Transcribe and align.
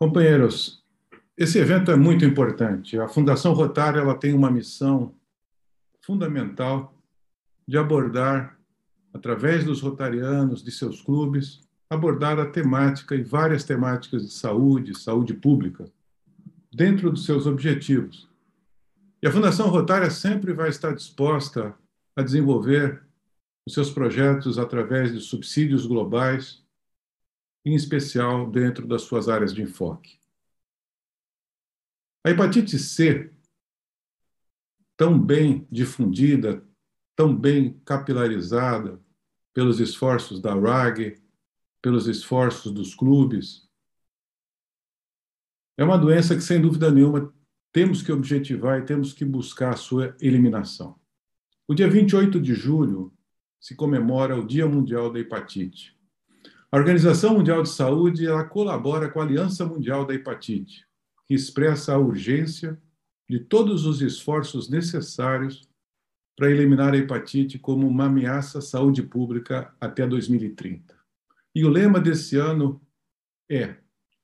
Companheiros, 0.00 0.82
esse 1.36 1.58
evento 1.58 1.90
é 1.90 1.96
muito 1.96 2.24
importante. 2.24 2.98
A 2.98 3.06
Fundação 3.06 3.52
Rotária 3.52 4.00
ela 4.00 4.14
tem 4.14 4.32
uma 4.32 4.50
missão 4.50 5.14
fundamental 6.00 6.94
de 7.68 7.76
abordar, 7.76 8.58
através 9.12 9.62
dos 9.62 9.82
rotarianos, 9.82 10.64
de 10.64 10.72
seus 10.72 11.02
clubes, 11.02 11.60
abordar 11.90 12.38
a 12.40 12.46
temática 12.46 13.14
e 13.14 13.22
várias 13.22 13.62
temáticas 13.62 14.22
de 14.22 14.32
saúde, 14.32 14.98
saúde 14.98 15.34
pública, 15.34 15.84
dentro 16.72 17.10
dos 17.10 17.26
seus 17.26 17.44
objetivos. 17.46 18.26
E 19.22 19.28
a 19.28 19.30
Fundação 19.30 19.68
Rotária 19.68 20.08
sempre 20.08 20.54
vai 20.54 20.70
estar 20.70 20.94
disposta 20.94 21.74
a 22.16 22.22
desenvolver 22.22 23.02
os 23.66 23.74
seus 23.74 23.90
projetos 23.90 24.58
através 24.58 25.12
de 25.12 25.20
subsídios 25.20 25.84
globais, 25.84 26.64
em 27.64 27.74
especial 27.74 28.50
dentro 28.50 28.86
das 28.86 29.02
suas 29.02 29.28
áreas 29.28 29.52
de 29.52 29.62
enfoque. 29.62 30.18
A 32.24 32.30
hepatite 32.30 32.78
C, 32.78 33.32
tão 34.96 35.18
bem 35.18 35.66
difundida, 35.70 36.62
tão 37.16 37.34
bem 37.34 37.80
capilarizada 37.84 39.00
pelos 39.52 39.80
esforços 39.80 40.40
da 40.40 40.54
RAG, 40.54 41.20
pelos 41.82 42.06
esforços 42.06 42.72
dos 42.72 42.94
clubes, 42.94 43.70
é 45.80 45.84
uma 45.84 45.96
doença 45.96 46.34
que, 46.36 46.42
sem 46.42 46.60
dúvida 46.60 46.90
nenhuma, 46.90 47.32
temos 47.72 48.02
que 48.02 48.12
objetivar 48.12 48.80
e 48.80 48.84
temos 48.84 49.14
que 49.14 49.24
buscar 49.24 49.72
a 49.72 49.76
sua 49.76 50.14
eliminação. 50.20 51.00
O 51.66 51.74
dia 51.74 51.88
28 51.88 52.38
de 52.38 52.52
julho 52.52 53.10
se 53.58 53.74
comemora 53.74 54.38
o 54.38 54.46
Dia 54.46 54.66
Mundial 54.66 55.10
da 55.10 55.18
Hepatite. 55.18 55.98
A 56.72 56.76
Organização 56.76 57.34
Mundial 57.34 57.64
de 57.64 57.68
Saúde 57.68 58.24
ela 58.24 58.44
colabora 58.44 59.10
com 59.10 59.20
a 59.20 59.24
Aliança 59.24 59.66
Mundial 59.66 60.06
da 60.06 60.14
Hepatite, 60.14 60.86
que 61.26 61.34
expressa 61.34 61.92
a 61.92 61.98
urgência 61.98 62.80
de 63.28 63.40
todos 63.40 63.86
os 63.86 64.00
esforços 64.00 64.68
necessários 64.68 65.68
para 66.36 66.48
eliminar 66.48 66.94
a 66.94 66.96
hepatite 66.96 67.58
como 67.58 67.88
uma 67.88 68.06
ameaça 68.06 68.58
à 68.58 68.62
saúde 68.62 69.02
pública 69.02 69.74
até 69.80 70.06
2030. 70.06 70.96
E 71.54 71.64
o 71.64 71.68
lema 71.68 72.00
desse 72.00 72.36
ano 72.36 72.80
é: 73.48 73.74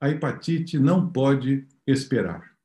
a 0.00 0.08
hepatite 0.08 0.78
não 0.78 1.10
pode 1.10 1.66
esperar. 1.84 2.56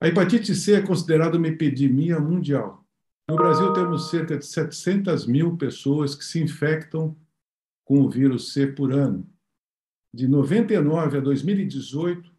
A 0.00 0.06
hepatite 0.06 0.54
C 0.54 0.74
é 0.74 0.82
considerada 0.82 1.36
uma 1.36 1.48
epidemia 1.48 2.18
mundial. 2.20 2.86
No 3.28 3.36
Brasil, 3.36 3.72
temos 3.72 4.08
cerca 4.08 4.38
de 4.38 4.46
700 4.46 5.26
mil 5.26 5.56
pessoas 5.56 6.14
que 6.14 6.24
se 6.24 6.40
infectam 6.40 7.16
com 7.90 8.02
o 8.02 8.08
vírus 8.08 8.52
C 8.52 8.68
por 8.68 8.92
ano. 8.92 9.28
De 10.14 10.28
99 10.28 11.18
a 11.18 11.20
2018, 11.20 12.32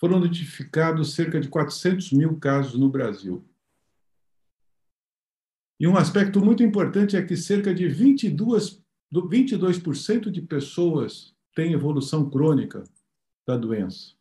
foram 0.00 0.18
notificados 0.18 1.12
cerca 1.12 1.38
de 1.38 1.50
400 1.50 2.12
mil 2.12 2.38
casos 2.38 2.80
no 2.80 2.88
Brasil. 2.88 3.46
E 5.78 5.86
um 5.86 5.98
aspecto 5.98 6.42
muito 6.42 6.62
importante 6.62 7.14
é 7.14 7.22
que 7.22 7.36
cerca 7.36 7.74
de 7.74 7.86
22, 7.86 8.82
22% 9.12 10.30
de 10.30 10.40
pessoas 10.40 11.36
têm 11.54 11.74
evolução 11.74 12.30
crônica 12.30 12.84
da 13.46 13.58
doença 13.58 14.14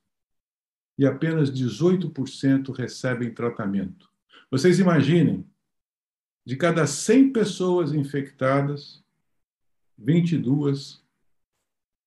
e 0.98 1.06
apenas 1.06 1.50
18% 1.54 2.76
recebem 2.76 3.34
tratamento. 3.34 4.12
Vocês 4.52 4.78
imaginem, 4.78 5.48
de 6.46 6.58
cada 6.58 6.86
100 6.86 7.32
pessoas 7.32 7.94
infectadas, 7.94 9.03
22 9.98 11.04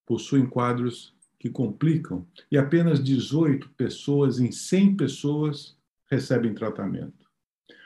possuem 0.07 0.47
quadros 0.47 1.15
que 1.39 1.51
complicam 1.51 2.27
e 2.51 2.57
apenas 2.57 3.03
18 3.03 3.71
pessoas 3.71 4.39
em 4.39 4.51
100 4.51 4.97
pessoas 4.97 5.77
recebem 6.11 6.55
tratamento. 6.55 7.27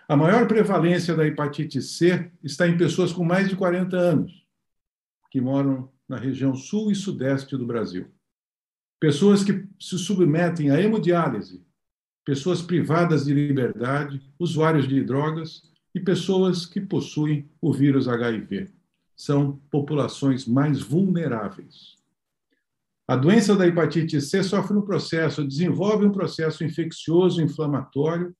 A 0.08 0.16
maior 0.16 0.46
prevalência 0.48 1.14
da 1.14 1.26
hepatite 1.26 1.80
C 1.80 2.30
está 2.42 2.66
em 2.66 2.76
pessoas 2.76 3.12
com 3.12 3.24
mais 3.24 3.48
de 3.48 3.56
40 3.56 3.96
anos, 3.96 4.46
que 5.30 5.40
moram 5.40 5.90
na 6.08 6.16
região 6.16 6.54
sul 6.54 6.90
e 6.90 6.94
sudeste 6.94 7.56
do 7.56 7.66
Brasil 7.66 8.10
pessoas 9.00 9.42
que 9.42 9.66
se 9.80 9.98
submetem 9.98 10.70
à 10.70 10.78
hemodiálise, 10.78 11.64
pessoas 12.22 12.60
privadas 12.60 13.24
de 13.24 13.32
liberdade, 13.32 14.20
usuários 14.38 14.86
de 14.86 15.02
drogas 15.02 15.62
e 15.94 15.98
pessoas 15.98 16.66
que 16.66 16.80
possuem 16.80 17.50
o 17.62 17.72
vírus 17.72 18.06
HIV. 18.06 18.68
São 19.20 19.58
populações 19.70 20.46
mais 20.46 20.80
vulneráveis. 20.80 21.94
A 23.06 23.14
doença 23.14 23.54
da 23.54 23.66
hepatite 23.66 24.18
C 24.18 24.42
sofre 24.42 24.74
um 24.74 24.80
processo, 24.80 25.46
desenvolve 25.46 26.06
um 26.06 26.10
processo 26.10 26.64
infeccioso 26.64 27.42
inflamatório 27.42 28.34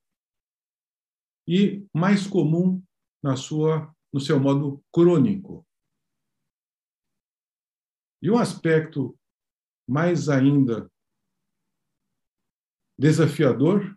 e 1.47 1.87
mais 1.95 2.27
comum 2.27 2.83
na 3.23 3.37
sua 3.37 3.95
no 4.11 4.21
seu 4.21 4.41
modo 4.41 4.83
crônico. 4.91 5.67
E 8.23 8.31
um 8.31 8.39
aspecto 8.39 9.15
mais 9.87 10.31
ainda 10.31 10.91
desafiador, 12.99 13.95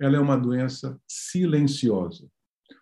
ela 0.00 0.16
é 0.16 0.18
uma 0.18 0.38
doença 0.38 0.98
silenciosa. 1.06 2.26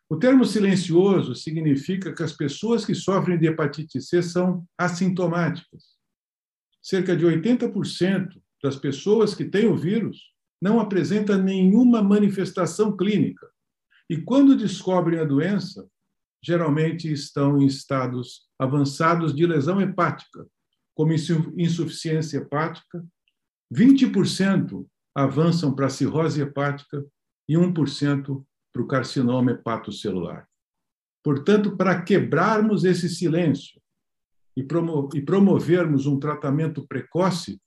O 0.09 0.17
termo 0.17 0.45
silencioso 0.45 1.35
significa 1.35 2.15
que 2.15 2.23
as 2.23 2.33
pessoas 2.33 2.85
que 2.85 2.95
sofrem 2.95 3.39
de 3.39 3.47
hepatite 3.47 4.01
C 4.01 4.23
são 4.23 4.67
assintomáticas. 4.77 5.95
Cerca 6.83 7.17
de 7.17 7.25
80% 7.25 8.41
das 8.63 8.77
pessoas 8.77 9.35
que 9.35 9.45
têm 9.45 9.67
o 9.67 9.77
vírus 9.77 10.35
não 10.61 10.79
apresentam 10.79 11.43
nenhuma 11.43 12.03
manifestação 12.03 12.97
clínica. 12.97 13.49
E 14.09 14.19
quando 14.19 14.57
descobrem 14.57 15.19
a 15.19 15.25
doença, 15.25 15.89
geralmente 16.43 17.11
estão 17.11 17.61
em 17.61 17.67
estados 17.67 18.49
avançados 18.59 19.35
de 19.35 19.47
lesão 19.47 19.81
hepática, 19.81 20.47
como 20.95 21.13
insuficiência 21.13 22.39
hepática, 22.39 23.05
20% 23.75 24.87
avançam 25.15 25.75
para 25.75 25.89
cirrose 25.89 26.41
hepática 26.41 27.05
e 27.49 27.55
1% 27.55 28.45
para 28.75 28.83
o 28.83 28.87
carcinoma 28.89 29.53
hepatocelular. 29.53 30.49
Portanto, 31.23 31.77
para 31.77 32.03
quebrarmos 32.03 32.85
esse 32.85 33.09
silêncio 33.09 33.81
e, 34.57 34.62
promovermos 35.23 36.07
um 36.07 36.19
tratamento 36.19 36.87
precoce, 36.87 37.61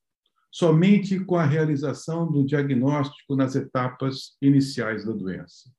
somente 0.51 1.19
com 1.23 1.37
a 1.37 1.45
realização 1.45 2.29
do 2.29 2.45
diagnóstico 2.45 3.35
nas 3.35 3.55
etapas 3.55 4.35
iniciais 4.41 5.05
da 5.05 5.13
doença. 5.13 5.71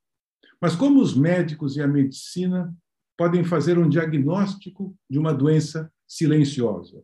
Mas 0.61 0.75
como 0.75 1.01
os 1.01 1.15
médicos 1.15 1.77
e 1.77 1.83
a 1.83 1.87
medicina 1.87 2.75
podem 3.17 3.45
fazer 3.45 3.79
um 3.79 3.89
diagnóstico 3.89 4.97
de 5.09 5.19
uma 5.19 5.33
doença 5.33 5.93
silenciosa? 6.07 7.03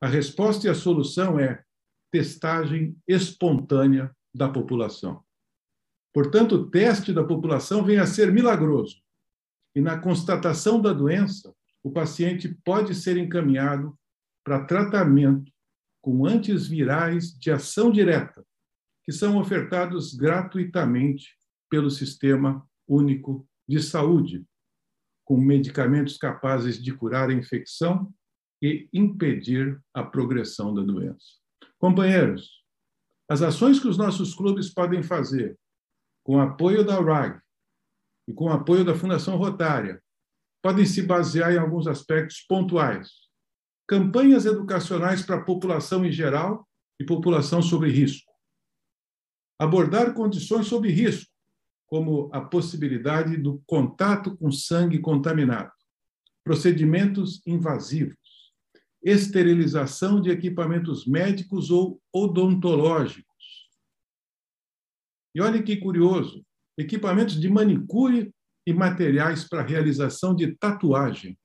A 0.00 0.06
resposta 0.06 0.66
e 0.66 0.70
a 0.70 0.74
solução 0.74 1.40
é 1.40 1.62
testagem 2.12 2.96
espontânea 3.08 4.14
da 4.34 4.48
população. 4.48 5.25
Portanto, 6.16 6.54
o 6.54 6.70
teste 6.70 7.12
da 7.12 7.22
população 7.22 7.84
vem 7.84 7.98
a 7.98 8.06
ser 8.06 8.32
milagroso. 8.32 9.02
E 9.74 9.82
na 9.82 9.98
constatação 9.98 10.80
da 10.80 10.90
doença, 10.90 11.54
o 11.82 11.90
paciente 11.90 12.56
pode 12.64 12.94
ser 12.94 13.18
encaminhado 13.18 13.94
para 14.42 14.64
tratamento 14.64 15.52
com 16.00 16.24
antivirais 16.24 17.38
de 17.38 17.50
ação 17.50 17.92
direta, 17.92 18.42
que 19.04 19.12
são 19.12 19.36
ofertados 19.36 20.14
gratuitamente 20.14 21.36
pelo 21.68 21.90
Sistema 21.90 22.66
Único 22.88 23.46
de 23.68 23.82
Saúde, 23.82 24.42
com 25.22 25.36
medicamentos 25.36 26.16
capazes 26.16 26.82
de 26.82 26.94
curar 26.94 27.28
a 27.28 27.34
infecção 27.34 28.10
e 28.62 28.88
impedir 28.90 29.78
a 29.92 30.02
progressão 30.02 30.72
da 30.72 30.80
doença. 30.80 31.26
Companheiros, 31.78 32.64
as 33.28 33.42
ações 33.42 33.78
que 33.78 33.86
os 33.86 33.98
nossos 33.98 34.34
clubes 34.34 34.72
podem 34.72 35.02
fazer 35.02 35.58
com 36.26 36.40
apoio 36.40 36.84
da 36.84 37.00
RAG 37.00 37.40
e 38.26 38.32
com 38.32 38.50
apoio 38.50 38.84
da 38.84 38.96
Fundação 38.96 39.36
Rotária 39.36 40.02
podem 40.60 40.84
se 40.84 41.00
basear 41.00 41.52
em 41.52 41.56
alguns 41.56 41.86
aspectos 41.86 42.40
pontuais. 42.48 43.08
Campanhas 43.86 44.44
educacionais 44.44 45.22
para 45.22 45.36
a 45.36 45.44
população 45.44 46.04
em 46.04 46.10
geral 46.10 46.66
e 46.98 47.04
população 47.04 47.62
sobre 47.62 47.92
risco. 47.92 48.28
Abordar 49.56 50.14
condições 50.14 50.66
sob 50.66 50.90
risco, 50.90 51.30
como 51.86 52.28
a 52.32 52.40
possibilidade 52.40 53.36
do 53.36 53.62
contato 53.64 54.36
com 54.36 54.50
sangue 54.50 54.98
contaminado, 54.98 55.70
procedimentos 56.42 57.40
invasivos, 57.46 58.18
esterilização 59.00 60.20
de 60.20 60.30
equipamentos 60.30 61.06
médicos 61.06 61.70
ou 61.70 62.02
odontológicos. 62.12 63.65
E 65.36 65.40
olha 65.42 65.62
que 65.62 65.76
curioso, 65.76 66.42
equipamentos 66.78 67.38
de 67.38 67.46
manicure 67.46 68.34
e 68.66 68.72
materiais 68.72 69.46
para 69.46 69.60
realização 69.60 70.34
de 70.34 70.56
tatuagem. 70.56 71.38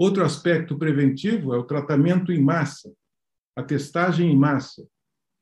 Outro 0.00 0.24
aspecto 0.24 0.78
preventivo 0.78 1.52
é 1.52 1.58
o 1.58 1.66
tratamento 1.66 2.32
em 2.32 2.42
massa, 2.42 2.90
a 3.54 3.62
testagem 3.62 4.32
em 4.32 4.36
massa 4.36 4.88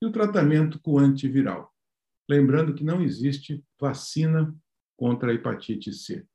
e 0.03 0.07
o 0.07 0.11
tratamento 0.11 0.81
com 0.81 0.99
antiviral. 0.99 1.73
Lembrando 2.29 2.75
que 2.75 2.83
não 2.83 3.01
existe 3.01 3.65
vacina 3.81 4.53
contra 4.99 5.31
a 5.31 5.35
hepatite 5.35 5.93
C. 5.93 6.27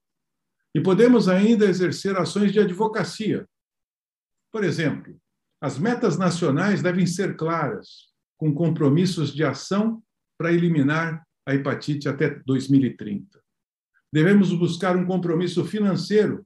E 0.74 0.80
podemos 0.80 1.28
ainda 1.28 1.66
exercer 1.66 2.16
ações 2.16 2.54
de 2.54 2.62
advocacia. 2.62 3.46
Por 4.54 4.64
exemplo, 4.64 5.20
as 5.62 5.78
metas 5.78 6.18
nacionais 6.18 6.82
devem 6.82 7.06
ser 7.06 7.36
claras, 7.36 8.14
com 8.38 8.56
compromissos 8.56 9.34
de 9.34 9.44
ação 9.44 10.02
para 10.38 10.54
eliminar 10.54 11.26
a 11.46 11.54
hepatite 11.54 12.10
até 12.10 12.30
2030. 12.30 13.42
Devemos 14.12 14.52
buscar 14.54 14.96
um 14.96 15.06
compromisso 15.06 15.64
financeiro 15.66 16.46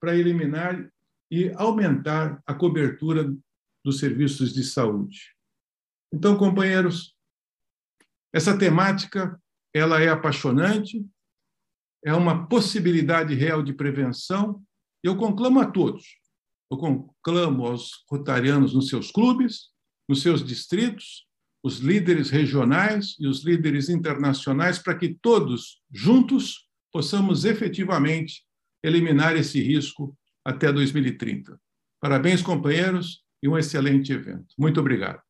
para 0.00 0.16
eliminar 0.16 0.90
e 1.30 1.50
aumentar 1.54 2.42
a 2.46 2.54
cobertura 2.54 3.34
dos 3.84 3.98
serviços 3.98 4.52
de 4.52 4.62
saúde. 4.64 5.34
Então, 6.12 6.36
companheiros, 6.36 7.16
essa 8.32 8.56
temática 8.56 9.40
ela 9.74 10.00
é 10.00 10.08
apaixonante, 10.08 11.04
é 12.04 12.12
uma 12.12 12.46
possibilidade 12.46 13.34
real 13.34 13.62
de 13.62 13.72
prevenção. 13.72 14.62
Eu 15.02 15.16
conclamo 15.16 15.60
a 15.60 15.70
todos, 15.70 16.04
eu 16.70 16.76
conclamo 16.76 17.66
aos 17.66 18.04
rotarianos 18.10 18.74
nos 18.74 18.88
seus 18.88 19.10
clubes, 19.10 19.70
nos 20.08 20.22
seus 20.22 20.44
distritos, 20.44 21.26
os 21.62 21.78
líderes 21.78 22.30
regionais 22.30 23.16
e 23.18 23.26
os 23.26 23.44
líderes 23.44 23.88
internacionais, 23.88 24.78
para 24.78 24.96
que 24.96 25.16
todos 25.22 25.80
juntos 25.92 26.68
possamos 26.92 27.44
efetivamente 27.44 28.44
eliminar 28.82 29.36
esse 29.36 29.62
risco 29.62 30.16
até 30.44 30.72
2030. 30.72 31.58
Parabéns, 32.00 32.42
companheiros, 32.42 33.22
e 33.42 33.48
um 33.48 33.58
excelente 33.58 34.12
evento. 34.12 34.54
Muito 34.56 34.78
obrigado. 34.78 35.20